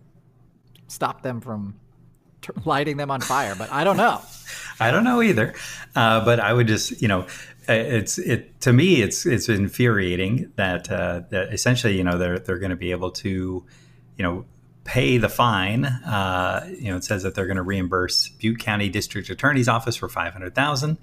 stop 0.89 1.23
them 1.23 1.41
from 1.41 1.79
t- 2.41 2.53
lighting 2.65 2.97
them 2.97 3.11
on 3.11 3.21
fire. 3.21 3.55
But 3.55 3.71
I 3.71 3.85
don't 3.85 3.97
know. 3.97 4.21
I 4.81 4.91
don't 4.91 5.05
know 5.05 5.23
either, 5.23 5.55
uh, 5.95 6.25
but 6.25 6.41
I 6.41 6.53
would 6.53 6.69
just 6.69 7.03
you 7.03 7.09
know, 7.09 7.23
uh, 7.69 7.73
it's 7.73 8.19
it 8.19 8.61
to 8.63 8.73
me 8.73 9.03
it's 9.03 9.27
it's 9.27 9.49
infuriating 9.49 10.53
that 10.57 10.91
uh, 10.91 11.23
that 11.31 11.53
essentially 11.53 11.97
you 11.97 12.05
know 12.05 12.17
they're 12.17 12.39
they're 12.39 12.59
going 12.59 12.71
to 12.71 12.77
be 12.77 12.93
able 12.93 13.11
to 13.11 13.65
you 14.17 14.23
know 14.23 14.45
pay 14.87 15.19
the 15.19 15.29
fine. 15.29 15.85
Uh, 15.85 16.67
you 16.79 16.91
know, 16.91 16.97
it 16.97 17.05
says 17.05 17.23
that 17.25 17.35
they're 17.35 17.47
going 17.47 17.57
to 17.57 17.63
reimburse 17.63 18.29
Butte 18.29 18.59
County 18.59 18.89
District 18.89 19.29
Attorney's 19.29 19.69
Office 19.69 19.97
for 19.97 20.09
five 20.09 20.33
hundred 20.33 20.55
thousand, 20.55 20.99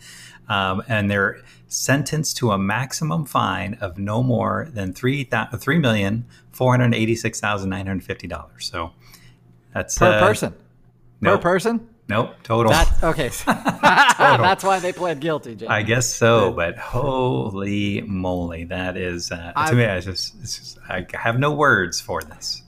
um, 0.50 0.82
and 0.88 1.12
they're 1.12 1.42
sentenced 1.68 2.38
to 2.38 2.52
a 2.52 2.58
maximum 2.58 3.26
fine 3.26 3.76
of 3.76 3.98
no 3.98 4.24
more 4.24 4.70
than 4.74 4.94
three 4.94 5.30
three 5.58 5.80
million 5.80 6.26
four 6.52 6.72
hundred 6.72 6.96
eighty 6.96 7.16
six 7.16 7.40
thousand 7.40 7.70
nine 7.70 7.86
hundred 7.86 8.04
fifty 8.04 8.28
dollars. 8.28 8.66
So 8.66 8.92
that's 9.74 9.98
Per 9.98 10.06
uh, 10.06 10.20
person. 10.20 10.56
nope. 11.22 11.42
Per 11.42 11.44
person. 11.44 11.90
Nope, 12.10 12.36
total. 12.44 12.72
That's 12.72 13.04
okay. 13.04 13.30
That's 13.46 14.64
why 14.64 14.80
they 14.80 14.92
pled 14.92 15.22
guilty, 15.22 15.56
Jay. 15.56 15.68
I 15.68 15.84
guess 15.84 16.14
so, 16.14 16.52
but 16.52 16.78
holy 16.78 18.02
moly, 18.02 18.66
that 18.66 18.98
is 18.98 19.32
uh, 19.32 19.54
to 19.68 19.74
me. 19.74 19.86
I 19.86 20.02
just, 20.02 20.36
it's 20.42 20.58
just 20.58 20.80
I 20.90 21.08
have 21.14 21.40
no 21.40 21.54
words 21.54 22.02
for 22.02 22.22
this. 22.22 22.63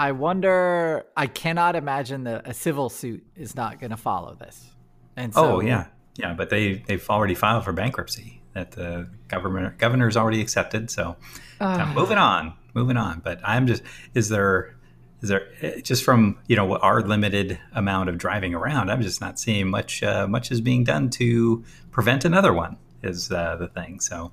I 0.00 0.12
wonder. 0.12 1.04
I 1.14 1.26
cannot 1.26 1.76
imagine 1.76 2.24
that 2.24 2.48
a 2.48 2.54
civil 2.54 2.88
suit 2.88 3.22
is 3.36 3.54
not 3.54 3.78
going 3.80 3.90
to 3.90 3.98
follow 3.98 4.34
this. 4.34 4.70
And 5.14 5.34
so, 5.34 5.56
oh 5.56 5.60
yeah, 5.60 5.88
yeah, 6.16 6.32
but 6.32 6.48
they 6.48 6.82
they've 6.86 7.06
already 7.10 7.34
filed 7.34 7.64
for 7.64 7.74
bankruptcy. 7.74 8.40
That 8.54 8.70
the 8.70 9.10
government 9.28 9.76
governor's 9.76 10.16
already 10.16 10.40
accepted. 10.40 10.90
So 10.90 11.16
uh, 11.60 11.92
moving 11.94 12.16
on, 12.16 12.54
moving 12.72 12.96
on. 12.96 13.20
But 13.20 13.40
I'm 13.44 13.66
just 13.66 13.82
is 14.14 14.30
there 14.30 14.74
is 15.20 15.28
there 15.28 15.48
eh, 15.60 15.82
just 15.82 16.02
from 16.02 16.38
you 16.46 16.56
know 16.56 16.76
our 16.76 17.02
limited 17.02 17.58
amount 17.74 18.08
of 18.08 18.16
driving 18.16 18.54
around, 18.54 18.90
I'm 18.90 19.02
just 19.02 19.20
not 19.20 19.38
seeing 19.38 19.68
much 19.68 20.02
uh, 20.02 20.26
much 20.26 20.50
is 20.50 20.62
being 20.62 20.82
done 20.82 21.10
to 21.10 21.62
prevent 21.90 22.24
another 22.24 22.54
one. 22.54 22.78
Is 23.02 23.30
uh, 23.30 23.56
the 23.56 23.68
thing. 23.68 24.00
So 24.00 24.32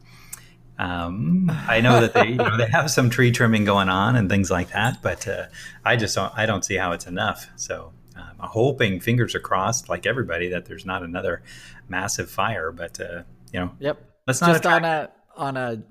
Um, 0.79 1.49
I 1.67 1.81
know 1.81 2.01
that 2.01 2.13
they 2.13 2.27
you 2.27 2.35
know 2.35 2.55
they 2.57 2.67
have 2.67 2.91
some 2.91 3.09
tree 3.09 3.31
trimming 3.31 3.65
going 3.65 3.89
on 3.89 4.15
and 4.15 4.29
things 4.29 4.51
like 4.51 4.71
that, 4.71 5.01
but 5.01 5.27
uh, 5.27 5.45
I 5.83 5.95
just 5.95 6.15
don't 6.15 6.31
I 6.35 6.45
don't 6.45 6.63
see 6.63 6.75
how 6.75 6.91
it's 6.91 7.07
enough. 7.07 7.47
So 7.55 7.93
um, 8.15 8.23
I'm 8.39 8.49
hoping, 8.49 8.99
fingers 8.99 9.33
are 9.35 9.39
crossed, 9.39 9.89
like 9.89 10.05
everybody, 10.05 10.49
that 10.49 10.65
there's 10.65 10.85
not 10.85 11.01
another 11.03 11.41
massive 11.89 12.29
fire. 12.29 12.71
But 12.71 12.99
uh, 12.99 13.23
you 13.51 13.59
know, 13.59 13.71
Yep. 13.79 14.01
let's 14.27 14.41
not 14.41 14.47
Just 14.51 14.59
attract- 14.65 14.85
on 14.85 14.91
a 14.91 15.09
on 15.35 15.57
a 15.57 15.83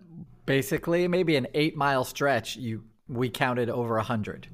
basically 0.44 1.08
maybe 1.08 1.34
an 1.36 1.48
eight 1.54 1.76
mile 1.76 2.04
stretch, 2.04 2.56
you 2.56 2.84
we 3.08 3.28
counted 3.28 3.68
over 3.70 3.96
a 3.98 4.02
hundred. 4.04 4.46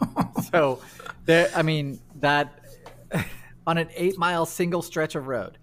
so 0.52 0.80
there, 1.24 1.50
I 1.54 1.62
mean 1.62 2.00
that 2.20 2.60
on 3.66 3.78
an 3.78 3.88
eight 3.96 4.18
mile 4.18 4.46
single 4.46 4.82
stretch 4.82 5.14
of 5.16 5.26
road, 5.26 5.58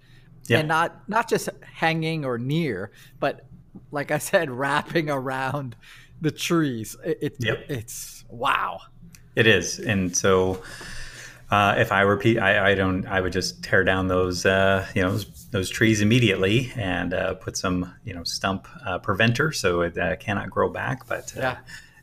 Yeah. 0.47 0.59
and 0.59 0.67
not 0.67 1.07
not 1.09 1.29
just 1.29 1.47
hanging 1.61 2.25
or 2.25 2.37
near, 2.37 2.91
but 3.21 3.45
like 3.91 4.11
I 4.11 4.17
said, 4.17 4.49
wrapping 4.49 5.09
around 5.09 5.75
the 6.21 6.31
trees. 6.31 6.95
It, 7.03 7.17
it 7.21 7.35
Yep. 7.39 7.65
it's 7.69 8.25
wow. 8.29 8.81
It 9.35 9.45
is, 9.45 9.79
and 9.79 10.15
so 10.17 10.63
uh, 11.51 11.75
if 11.77 11.91
I 11.91 12.01
repeat, 12.01 12.39
I, 12.39 12.71
I 12.71 12.75
don't. 12.75 13.05
I 13.05 13.21
would 13.21 13.33
just 13.33 13.63
tear 13.63 13.83
down 13.83 14.07
those, 14.07 14.45
uh, 14.45 14.85
you 14.95 15.01
know, 15.01 15.11
those, 15.11 15.45
those 15.51 15.69
trees 15.69 16.01
immediately 16.01 16.71
and 16.75 17.13
uh, 17.13 17.35
put 17.35 17.55
some, 17.55 17.93
you 18.03 18.13
know, 18.13 18.23
stump 18.23 18.67
uh, 18.85 18.99
preventer 18.99 19.51
so 19.51 19.81
it 19.81 19.97
uh, 19.97 20.15
cannot 20.17 20.49
grow 20.49 20.69
back. 20.69 21.07
But 21.07 21.33
uh, 21.37 21.41
Yeah. 21.41 21.57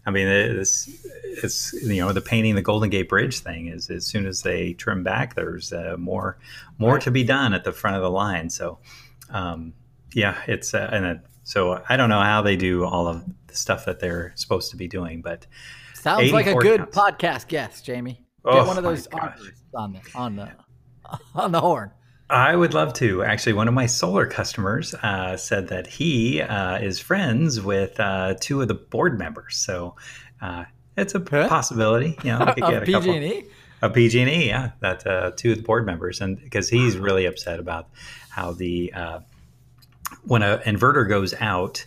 I 0.06 0.10
mean, 0.10 0.28
it's 0.28 0.88
it's 1.24 1.72
you 1.72 2.04
know 2.04 2.12
the 2.12 2.20
painting 2.20 2.54
the 2.56 2.62
Golden 2.62 2.90
Gate 2.90 3.08
Bridge 3.08 3.38
thing 3.38 3.68
is 3.68 3.88
as 3.88 4.04
soon 4.04 4.26
as 4.26 4.42
they 4.42 4.74
trim 4.74 5.02
back, 5.02 5.34
there's 5.34 5.72
uh, 5.72 5.96
more 5.98 6.38
more 6.78 6.98
to 6.98 7.10
be 7.10 7.24
done 7.24 7.54
at 7.54 7.64
the 7.64 7.72
front 7.72 7.96
of 7.96 8.02
the 8.02 8.10
line. 8.10 8.50
So 8.50 8.78
um, 9.30 9.72
yeah, 10.12 10.42
it's 10.46 10.74
uh, 10.74 10.90
and 10.92 11.20
so 11.44 11.82
I 11.88 11.96
don't 11.96 12.08
know 12.08 12.20
how 12.20 12.42
they 12.42 12.56
do 12.56 12.84
all 12.84 13.06
of 13.06 13.24
the 13.46 13.54
stuff 13.54 13.84
that 13.84 14.00
they're 14.00 14.32
supposed 14.34 14.70
to 14.72 14.76
be 14.76 14.88
doing, 14.88 15.22
but 15.22 15.46
Sounds 15.94 16.32
like 16.32 16.46
a 16.46 16.54
good 16.54 16.80
counts. 16.92 16.96
podcast 16.98 17.48
guest, 17.48 17.84
Jamie. 17.86 18.20
Get 18.44 18.52
Oh, 18.54 18.66
one 18.66 18.76
of 18.76 18.84
those 18.84 19.06
on 19.74 19.92
the 19.94 20.00
on 20.14 20.36
the 20.36 20.50
on 21.34 21.52
the 21.52 21.60
horn. 21.60 21.90
I 22.30 22.56
would 22.56 22.74
love 22.74 22.92
to. 22.94 23.22
Actually, 23.22 23.52
one 23.52 23.68
of 23.68 23.74
my 23.74 23.86
solar 23.86 24.26
customers 24.26 24.94
uh, 25.02 25.36
said 25.36 25.68
that 25.68 25.86
he 25.86 26.40
uh, 26.42 26.78
is 26.78 26.98
friends 26.98 27.60
with 27.60 27.98
uh, 28.00 28.34
two 28.40 28.60
of 28.62 28.68
the 28.68 28.74
board 28.74 29.18
members. 29.18 29.56
So 29.56 29.94
uh, 30.42 30.64
it's 30.96 31.14
a 31.14 31.18
Huh? 31.30 31.48
possibility. 31.48 32.16
You 32.24 32.32
know, 32.32 32.38
we 32.40 32.62
could 32.62 32.64
get 32.70 32.88
a 32.88 32.92
couple 32.92 33.12
PG&E? 33.12 33.44
of 33.82 33.92
PG&E. 33.92 34.46
Yeah, 34.48 34.70
that 34.80 35.06
uh, 35.06 35.30
two 35.36 35.52
of 35.52 35.58
the 35.58 35.62
board 35.62 35.84
members, 35.86 36.20
and 36.20 36.38
because 36.42 36.68
he's 36.70 36.96
really 36.96 37.26
upset 37.26 37.60
about 37.60 37.88
how 38.30 38.52
the 38.52 38.92
uh, 38.94 39.20
when 40.24 40.42
an 40.42 40.58
inverter 40.60 41.08
goes 41.08 41.34
out, 41.40 41.84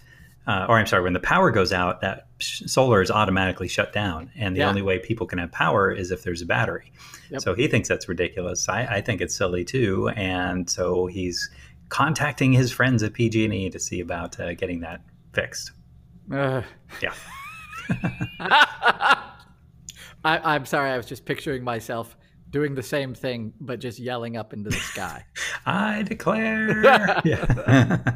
uh, 0.48 0.66
or 0.70 0.78
I'm 0.78 0.88
sorry, 0.88 1.04
when 1.04 1.14
the 1.14 1.20
power 1.20 1.52
goes 1.52 1.74
out, 1.74 2.02
that 2.02 2.28
sh- 2.40 2.64
solar 2.68 3.02
is 3.02 3.12
automatically 3.12 3.68
shut 3.68 3.92
down, 3.94 4.32
and 4.36 4.56
the 4.56 4.60
Yeah. 4.60 4.70
only 4.70 4.82
way 4.82 5.00
people 5.00 5.28
can 5.28 5.40
have 5.40 5.52
power 5.52 5.92
is 5.92 6.12
if 6.12 6.24
there's 6.24 6.42
a 6.42 6.46
battery. 6.46 6.92
Yep. 7.32 7.42
So 7.42 7.54
he 7.54 7.68
thinks 7.68 7.90
that's 7.90 8.08
ridiculous. 8.08 8.70
I, 8.70 8.86
I 8.86 9.02
think 9.02 9.20
it's 9.22 9.36
silly 9.36 9.66
too, 9.66 10.10
and 10.16 10.70
so 10.70 11.08
he's 11.08 11.50
contacting 11.90 12.54
his 12.54 12.72
friends 12.72 13.04
at 13.04 13.14
PG&E 13.14 13.70
to 13.70 13.80
see 13.80 14.00
about 14.00 14.40
uh, 14.40 14.54
getting 14.54 14.80
that 14.82 15.02
fixed. 15.34 15.72
Ugh. 16.32 16.64
Yeah. 17.02 17.14
I, 18.40 19.18
I'm 20.24 20.66
sorry, 20.66 20.92
I 20.92 20.98
was 20.98 21.06
just 21.06 21.26
picturing 21.26 21.64
myself 21.64 22.18
doing 22.50 22.75
the 22.75 22.84
same 22.84 23.13
thing, 23.13 23.54
but 23.60 23.80
just 23.80 24.00
yelling 24.00 24.38
up 24.38 24.54
into 24.54 24.70
the 24.70 24.75
sky. 24.77 25.25
I 25.66 26.04
declare. 26.04 26.82
yeah. 27.25 27.98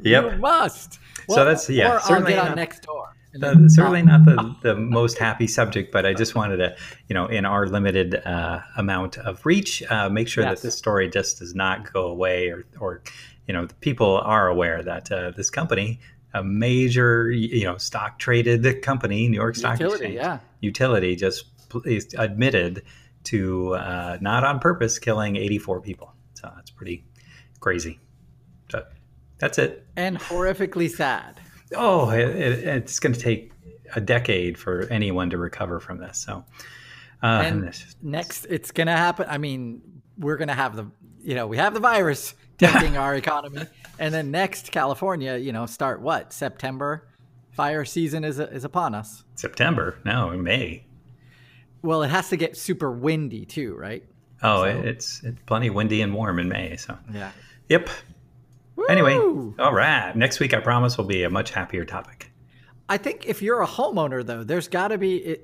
yep. 0.00 0.32
You 0.32 0.38
must. 0.38 0.98
So 1.28 1.36
that's- 1.44 1.68
yeah, 1.70 1.98
certainly 2.00 2.34
not- 2.34 2.56
next 2.56 2.82
door. 2.82 3.12
then 3.34 3.68
certainly 3.68 4.00
not 4.02 4.24
the, 4.24 4.54
the 4.62 4.74
most 4.74 5.18
happy 5.18 5.46
subject, 5.46 5.92
but 5.92 6.06
I 6.06 6.14
just 6.14 6.34
wanted 6.34 6.56
to, 6.58 6.74
you 7.08 7.14
know, 7.14 7.26
in 7.26 7.44
our 7.44 7.66
limited 7.66 8.14
uh, 8.24 8.60
amount 8.78 9.18
of 9.18 9.44
reach, 9.44 9.82
uh, 9.90 10.08
make 10.08 10.26
sure 10.28 10.42
Yes. 10.44 10.60
that 10.62 10.66
this 10.68 10.76
story 10.78 11.10
just 11.10 11.38
does 11.40 11.54
not 11.54 11.92
go 11.92 12.06
away, 12.06 12.48
or, 12.48 12.64
or 12.80 13.02
you 13.46 13.52
know, 13.52 13.66
the 13.66 13.74
people 13.74 14.18
are 14.24 14.48
aware 14.48 14.82
that 14.82 15.12
uh, 15.12 15.32
this 15.32 15.50
company, 15.50 16.00
a 16.32 16.42
major, 16.42 17.30
you 17.30 17.64
know, 17.64 17.76
stock 17.76 18.18
traded 18.18 18.80
company, 18.82 19.28
New 19.28 19.36
York 19.36 19.54
Stock 19.56 19.78
Utility, 19.80 20.04
Exchange, 20.04 20.16
yeah. 20.16 20.38
utility, 20.60 21.14
just 21.14 21.44
admitted 22.16 22.82
to 23.26 23.74
uh, 23.74 24.18
not 24.20 24.44
on 24.44 24.58
purpose 24.60 24.98
killing 24.98 25.36
84 25.36 25.80
people. 25.80 26.12
So 26.34 26.50
that's 26.54 26.70
pretty 26.70 27.04
crazy. 27.60 27.98
So 28.70 28.84
that's 29.38 29.58
it. 29.58 29.86
And 29.96 30.18
horrifically 30.18 30.90
sad. 30.90 31.40
Oh, 31.74 32.10
it, 32.10 32.20
it, 32.28 32.58
it's 32.64 32.98
going 33.00 33.12
to 33.12 33.20
take 33.20 33.52
a 33.94 34.00
decade 34.00 34.58
for 34.58 34.82
anyone 34.90 35.30
to 35.30 35.38
recover 35.38 35.80
from 35.80 35.98
this. 35.98 36.18
So, 36.18 36.44
uh, 37.22 37.26
And 37.44 37.58
and 37.58 37.68
this- 37.68 37.96
next, 38.02 38.46
it's 38.46 38.70
going 38.72 38.86
to 38.86 38.92
happen. 38.96 39.26
I 39.28 39.38
mean, 39.38 39.82
we're 40.18 40.36
going 40.36 40.48
to 40.48 40.54
have 40.54 40.76
the, 40.76 40.86
you 41.20 41.34
know, 41.34 41.46
we 41.46 41.56
have 41.56 41.74
the 41.74 41.80
virus 41.80 42.34
taking 42.58 42.96
our 42.96 43.14
economy. 43.14 43.62
And 43.98 44.12
then 44.14 44.30
next, 44.30 44.70
California, 44.72 45.36
you 45.36 45.52
know, 45.52 45.66
start 45.66 46.00
what? 46.00 46.32
September? 46.32 47.08
Fire 47.52 47.84
season 47.86 48.22
is, 48.22 48.38
is 48.38 48.64
upon 48.64 48.94
us. 48.94 49.24
September, 49.34 49.98
no, 50.04 50.36
May. 50.36 50.84
Well, 51.82 52.02
it 52.02 52.08
has 52.08 52.28
to 52.30 52.36
get 52.36 52.56
super 52.56 52.90
windy 52.90 53.44
too, 53.44 53.74
right? 53.76 54.04
Oh, 54.42 54.64
So- 54.64 54.82
it's 54.82 55.22
it's 55.24 55.40
plenty 55.46 55.70
windy 55.70 56.02
and 56.02 56.14
warm 56.14 56.38
in 56.38 56.48
May. 56.48 56.76
So, 56.76 56.96
Yeah. 57.12 57.30
yep. 57.68 57.88
Anyway, 58.88 59.14
all 59.58 59.72
right. 59.72 60.14
Next 60.14 60.38
week, 60.38 60.52
I 60.54 60.60
promise, 60.60 60.96
will 60.98 61.06
be 61.06 61.22
a 61.22 61.30
much 61.30 61.50
happier 61.50 61.84
topic. 61.84 62.30
I 62.88 62.98
think 62.98 63.26
if 63.26 63.40
you're 63.42 63.62
a 63.62 63.66
homeowner, 63.66 64.24
though, 64.24 64.44
there's 64.44 64.68
got 64.68 64.88
to 64.88 64.98
be, 64.98 65.38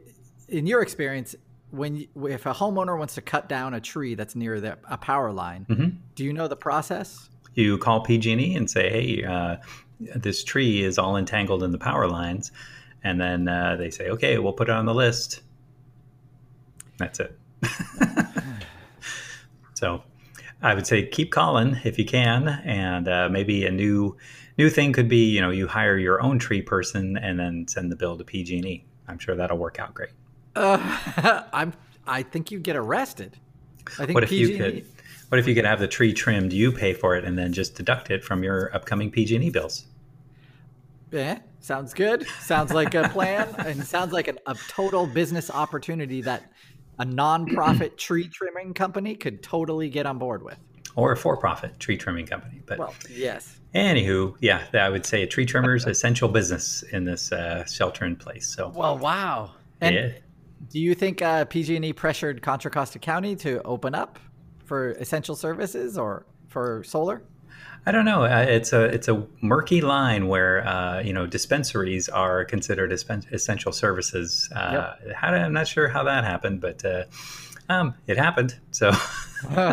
in 0.49 0.67
your 0.67 0.83
experience, 0.83 1.35
when 1.71 2.07
if 2.27 2.45
a 2.47 2.53
homeowner 2.53 2.97
wants 2.99 3.15
to 3.15 3.23
cut 3.23 3.49
down 3.49 3.73
a 3.75 3.81
tree 3.81 4.15
that's 4.15 4.37
near 4.37 4.61
the, 4.61 4.77
a 4.89 4.99
power 4.99 5.33
line, 5.33 5.65
Mhm. 5.69 5.97
do 6.15 6.25
you 6.25 6.33
know 6.33 6.47
the 6.47 6.57
process? 6.57 7.31
You 7.55 7.79
call 7.79 8.03
PG&E 8.03 8.55
and 8.55 8.71
say, 8.71 8.91
"Hey, 8.91 9.25
uh, 9.25 9.57
this 9.99 10.45
tree 10.45 10.83
is 10.83 10.99
all 10.99 11.17
entangled 11.17 11.63
in 11.63 11.71
the 11.73 11.79
power 11.79 12.07
lines," 12.07 12.53
and 13.03 13.19
then 13.21 13.49
uh, 13.49 13.77
they 13.77 13.91
say, 13.91 14.09
"Okay, 14.11 14.39
we'll 14.39 14.53
put 14.53 14.69
it 14.69 14.73
on 14.73 14.85
the 14.87 14.95
list." 14.95 15.41
That's 17.03 17.21
it. 17.21 17.39
so, 19.75 20.03
I 20.63 20.75
would 20.75 20.87
say 20.87 21.05
keep 21.07 21.33
calling 21.33 21.81
if 21.85 21.99
you 21.99 22.05
can, 22.05 22.49
and 22.65 23.09
uh, 23.09 23.29
maybe 23.29 23.67
a 23.67 23.71
new 23.71 24.17
new 24.57 24.71
thing 24.71 24.93
could 24.93 25.09
be, 25.09 25.31
you 25.31 25.41
know, 25.41 25.51
you 25.51 25.67
hire 25.67 25.99
your 25.99 26.23
own 26.23 26.39
tree 26.39 26.63
person 26.63 27.17
and 27.17 27.41
then 27.41 27.67
send 27.67 27.91
the 27.91 27.97
bill 27.97 28.17
to 28.17 28.25
PG&E. 28.25 28.85
I'm 29.09 29.19
sure 29.19 29.35
that'll 29.35 29.59
work 29.59 29.81
out 29.81 29.95
great. 29.95 30.11
Uh, 30.55 31.45
I'm. 31.53 31.73
I 32.07 32.23
think 32.23 32.51
you 32.51 32.61
get 32.61 32.77
arrested. 32.77 33.37
I 33.99 34.07
think 34.07 34.15
What 34.15 34.25
if 34.25 34.31
you 34.31 34.49
PG&E 34.49 34.59
could? 34.59 34.87
What 35.29 35.39
if 35.39 35.49
you 35.49 35.55
could 35.55 35.65
have 35.65 35.81
the 35.81 35.89
tree 35.89 36.13
trimmed? 36.13 36.53
You 36.53 36.71
pay 36.71 36.93
for 36.93 37.17
it, 37.17 37.25
and 37.25 37.37
then 37.37 37.53
just 37.53 37.75
deduct 37.75 38.11
it 38.11 38.23
from 38.23 38.45
your 38.45 38.75
upcoming 38.75 39.11
PG&E 39.11 39.51
bills. 39.51 39.87
Yeah, 41.11 41.41
sounds 41.61 41.93
good. 41.93 42.27
Sounds 42.41 42.73
like 42.73 42.95
a 42.95 43.09
plan, 43.09 43.53
and 43.59 43.85
sounds 43.85 44.13
like 44.13 44.29
an, 44.29 44.39
a 44.47 44.55
total 44.69 45.07
business 45.07 45.51
opportunity 45.51 46.23
that 46.23 46.53
a 47.03 47.05
nonprofit 47.05 47.97
tree 47.97 48.29
trimming 48.29 48.73
company 48.73 49.17
could 49.17 49.43
totally 49.43 49.91
get 49.91 50.07
on 50.07 50.19
board 50.19 50.43
with. 50.43 50.59
or 50.95 51.11
a 51.13 51.17
for-profit 51.17 51.81
tree 51.81 51.97
trimming 51.97 52.27
company. 52.27 52.61
But 52.67 52.79
Well, 52.79 52.95
yes. 53.11 53.59
anywho, 53.75 54.37
yeah, 54.41 54.67
I 54.75 54.89
would 54.89 55.05
say 55.07 55.23
a 55.23 55.27
tree 55.27 55.47
trimmer's 55.47 55.87
essential 55.95 56.29
business 56.29 56.83
in 56.93 57.05
this 57.05 57.33
uh, 57.33 57.65
shelter 57.65 58.05
in 58.05 58.15
place. 58.15 58.47
So 58.55 58.69
Well, 58.69 58.99
wow. 58.99 59.53
And 59.81 59.95
yeah, 59.95 60.09
do 60.71 60.79
you 60.79 60.95
think 60.95 61.23
uh, 61.23 61.45
PG&E 61.47 61.93
pressured 61.95 62.41
Contra 62.43 62.71
Costa 62.71 62.99
County 62.99 63.35
to 63.37 63.61
open 63.63 63.95
up 63.95 64.19
for 64.65 64.91
essential 64.93 65.35
services 65.35 65.99
or 65.99 66.27
for 66.49 66.85
solar? 66.85 67.23
I 67.85 67.91
don't 67.91 68.05
know. 68.05 68.25
It's 68.25 68.73
a 68.73 68.85
it's 68.85 69.09
a 69.09 69.27
murky 69.41 69.81
line 69.81 70.29
where 70.29 70.67
uh, 70.67 71.01
you 71.01 71.13
know 71.13 71.27
dispensaries 71.27 72.09
are 72.09 72.45
considered 72.45 72.93
essential 72.93 73.73
services. 73.73 74.49
Uh, 74.55 74.95
how 75.15 75.31
do, 75.31 75.37
I'm 75.37 75.53
not 75.53 75.67
sure 75.67 75.89
how 75.89 76.05
that 76.05 76.23
happened, 76.25 76.61
but 76.61 76.85
uh, 76.85 77.05
um, 77.69 77.95
it 78.07 78.17
happened. 78.19 78.57
So. 78.71 78.93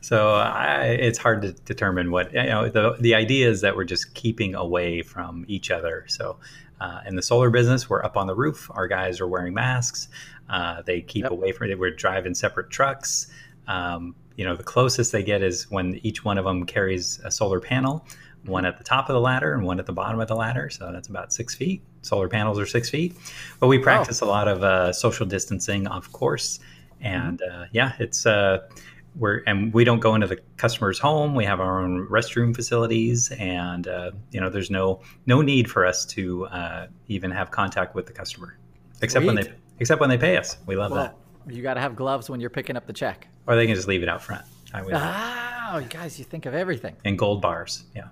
So 0.00 0.34
I, 0.34 0.96
it's 1.00 1.18
hard 1.18 1.42
to 1.42 1.52
determine 1.52 2.10
what 2.10 2.32
you 2.34 2.42
know. 2.44 2.68
The 2.68 2.96
the 2.98 3.14
idea 3.14 3.48
is 3.48 3.60
that 3.60 3.76
we're 3.76 3.84
just 3.84 4.14
keeping 4.14 4.54
away 4.54 5.02
from 5.02 5.44
each 5.48 5.70
other. 5.70 6.04
So 6.08 6.38
uh, 6.80 7.00
in 7.06 7.14
the 7.14 7.22
solar 7.22 7.50
business, 7.50 7.88
we're 7.88 8.04
up 8.04 8.16
on 8.16 8.26
the 8.26 8.34
roof. 8.34 8.68
Our 8.74 8.88
guys 8.88 9.20
are 9.20 9.28
wearing 9.28 9.54
masks. 9.54 10.08
Uh, 10.50 10.82
they 10.82 11.00
keep 11.02 11.22
Yep. 11.22 11.32
away 11.32 11.52
from 11.52 11.70
it. 11.70 11.78
We're 11.78 11.94
driving 11.94 12.34
separate 12.34 12.70
trucks. 12.70 13.28
Um, 13.68 14.16
you 14.36 14.44
know, 14.44 14.56
the 14.56 14.62
closest 14.62 15.12
they 15.12 15.22
get 15.22 15.42
is 15.42 15.70
when 15.70 16.00
each 16.02 16.24
one 16.24 16.38
of 16.38 16.44
them 16.44 16.64
carries 16.64 17.20
a 17.24 17.30
solar 17.30 17.60
panel, 17.60 18.06
one 18.44 18.64
at 18.64 18.78
the 18.78 18.84
top 18.84 19.08
of 19.08 19.14
the 19.14 19.20
ladder 19.20 19.54
and 19.54 19.64
one 19.64 19.78
at 19.78 19.86
the 19.86 19.92
bottom 19.92 20.20
of 20.20 20.28
the 20.28 20.36
ladder. 20.36 20.68
So 20.70 20.90
that's 20.92 21.08
about 21.08 21.32
six 21.32 21.54
feet. 21.54 21.82
Solar 22.02 22.28
panels 22.28 22.58
are 22.58 22.66
six 22.66 22.90
feet. 22.90 23.14
But 23.60 23.68
we 23.68 23.78
practice 23.78 24.20
a 24.20 24.24
lot 24.24 24.48
of 24.48 24.62
uh, 24.62 24.92
social 24.92 25.26
distancing, 25.26 25.86
of 25.86 26.12
course. 26.12 26.60
And 27.00 27.42
uh, 27.42 27.66
yeah, 27.72 27.92
it's 27.98 28.26
uh, 28.26 28.68
we're 29.16 29.42
and 29.46 29.72
we 29.74 29.84
don't 29.84 30.00
go 30.00 30.14
into 30.14 30.26
the 30.26 30.38
customer's 30.56 30.98
home. 30.98 31.34
We 31.34 31.44
have 31.44 31.60
our 31.60 31.82
own 31.82 32.06
restroom 32.08 32.54
facilities, 32.54 33.30
and 33.32 33.86
uh, 33.86 34.12
you 34.30 34.40
know, 34.40 34.48
there's 34.48 34.70
no 34.70 35.00
no 35.26 35.42
need 35.42 35.70
for 35.70 35.84
us 35.84 36.04
to 36.06 36.46
uh, 36.46 36.86
even 37.08 37.30
have 37.30 37.50
contact 37.50 37.94
with 37.94 38.06
the 38.06 38.12
customer, 38.12 38.56
except 39.02 39.26
when 39.26 39.36
Sweet. 39.36 39.48
they 39.48 39.54
except 39.80 40.00
when 40.00 40.10
they 40.10 40.18
pay 40.18 40.36
us. 40.36 40.56
We 40.66 40.76
love 40.76 40.92
Well, 40.92 41.02
that. 41.02 41.16
You 41.48 41.62
got 41.62 41.74
to 41.74 41.80
have 41.80 41.96
gloves 41.96 42.28
when 42.30 42.40
you're 42.40 42.50
picking 42.50 42.76
up 42.76 42.86
the 42.86 42.92
check. 42.92 43.28
Or 43.46 43.56
they 43.56 43.66
can 43.66 43.74
just 43.74 43.88
leave 43.88 44.02
it 44.02 44.08
out 44.08 44.22
front. 44.22 44.44
I 44.74 44.82
would, 44.82 44.94
Ah, 44.94 45.78
you 45.78 45.86
guys, 45.86 46.18
you 46.18 46.24
think 46.24 46.46
of 46.46 46.54
everything. 46.54 46.96
and 47.04 47.18
gold 47.18 47.42
bars. 47.42 47.84
Yeah. 47.94 48.08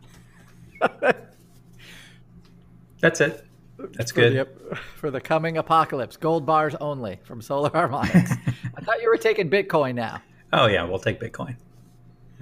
That's 3.01 3.21
it. 3.21 3.45
That's 3.93 4.13
For 4.13 4.21
good. 4.21 4.47
the, 4.71 4.77
for 4.77 5.11
the 5.11 5.21
coming 5.21 5.57
apocalypse, 5.57 6.17
gold 6.19 6.45
bars 6.45 6.75
only 6.77 7.19
from 7.25 7.41
Solar 7.41 7.71
Harmonics. 7.71 8.33
I 8.77 8.81
thought 8.83 9.01
you 9.01 9.09
were 9.09 9.17
taking 9.17 9.49
Bitcoin 9.49 9.95
now. 9.95 10.21
Oh 10.53 10.67
yeah, 10.67 10.85
we'll 10.85 10.99
take 10.99 11.19
Bitcoin. 11.19 11.57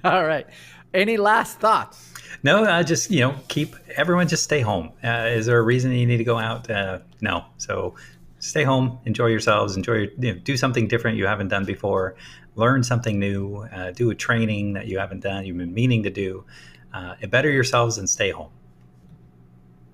All 0.02 0.25
right. 0.25 0.47
Any 0.95 1.16
last 1.16 1.61
thoughts? 1.61 2.12
No, 2.42 2.64
uh, 2.64 2.83
just 2.83 3.11
you 3.11 3.21
know, 3.21 3.37
keep 3.49 3.76
everyone 3.95 4.26
just 4.26 4.42
stay 4.42 4.61
home. 4.61 4.90
Uh, 5.04 5.28
is 5.30 5.47
there 5.47 5.59
a 5.59 5.62
reason 5.62 5.92
you 5.92 6.07
need 6.07 6.16
to 6.16 6.25
go 6.25 6.38
out? 6.38 6.68
Uh, 6.68 7.00
no. 7.21 7.45
So 7.59 7.95
stay 8.38 8.64
home, 8.64 8.99
enjoy 9.04 9.26
yourselves, 9.26 9.76
enjoy 9.76 9.95
your, 9.95 10.09
you 10.18 10.35
know, 10.35 10.38
do 10.40 10.57
something 10.57 10.88
different 10.88 11.16
you 11.16 11.26
haven't 11.26 11.49
done 11.49 11.64
before, 11.64 12.16
learn 12.54 12.83
something 12.83 13.18
new, 13.18 13.66
uh, 13.73 13.90
do 13.92 14.11
a 14.11 14.14
training 14.14 14.73
that 14.75 14.87
you 14.87 14.99
haven't 14.99 15.21
done, 15.21 15.45
you've 15.45 15.57
been 15.57 15.75
meaning 15.75 16.02
to 16.02 16.11
do. 16.11 16.45
Uh, 16.92 17.14
better 17.28 17.50
yourselves 17.50 17.99
and 17.99 18.09
stay 18.09 18.30
home. 18.30 18.50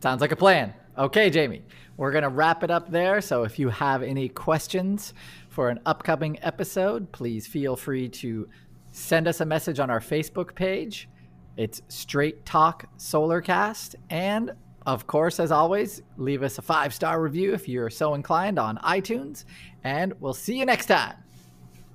Sounds 0.00 0.20
like 0.20 0.32
a 0.32 0.36
plan. 0.36 0.72
Okay, 0.96 1.28
Jamie, 1.28 1.62
we're 1.96 2.12
going 2.12 2.22
to 2.22 2.28
wrap 2.28 2.62
it 2.62 2.70
up 2.70 2.90
there. 2.90 3.20
So 3.20 3.42
if 3.42 3.58
you 3.58 3.68
have 3.68 4.02
any 4.02 4.28
questions 4.28 5.12
for 5.48 5.70
an 5.70 5.80
upcoming 5.86 6.38
episode, 6.42 7.10
please 7.10 7.46
feel 7.46 7.74
free 7.74 8.08
to 8.10 8.48
send 8.92 9.26
us 9.26 9.40
a 9.40 9.44
message 9.44 9.80
on 9.80 9.90
our 9.90 10.00
Facebook 10.00 10.54
page. 10.54 11.08
It's 11.56 11.82
Straight 11.88 12.44
Talk 12.44 12.86
Solarcast. 12.96 13.96
And 14.10 14.52
of 14.86 15.06
course, 15.06 15.40
as 15.40 15.50
always, 15.50 16.02
leave 16.16 16.42
us 16.42 16.58
a 16.58 16.62
five 16.62 16.92
star 16.92 17.20
review 17.20 17.54
if 17.54 17.68
you're 17.68 17.90
so 17.90 18.14
inclined 18.14 18.58
on 18.58 18.78
iTunes. 18.78 19.44
And 19.82 20.12
we'll 20.20 20.34
see 20.34 20.58
you 20.58 20.66
next 20.66 20.86
time. 20.86 21.16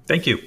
Thank 0.07 0.25
you. 0.25 0.39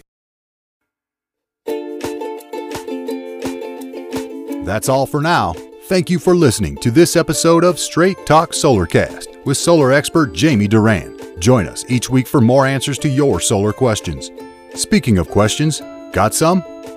That's 4.64 4.88
all 4.88 5.06
for 5.06 5.20
now. 5.20 5.54
Thank 5.86 6.08
you 6.08 6.18
for 6.18 6.34
listening 6.34 6.76
to 6.76 6.90
this 6.90 7.16
episode 7.16 7.64
of 7.64 7.78
Straight 7.78 8.24
Talk 8.26 8.52
Solarcast 8.52 9.44
with 9.44 9.56
solar 9.56 9.92
expert 9.92 10.32
Jamie 10.32 10.68
Duran. 10.68 11.18
Join 11.40 11.66
us 11.66 11.84
each 11.88 12.08
week 12.08 12.26
for 12.26 12.40
more 12.40 12.66
answers 12.66 12.98
to 13.00 13.08
your 13.08 13.40
solar 13.40 13.72
questions. 13.72 14.30
Speaking 14.74 15.18
of 15.18 15.28
questions, 15.28 15.82
got 16.12 16.34
some? 16.34 16.71